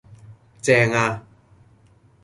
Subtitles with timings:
[0.63, 1.21] 正呀！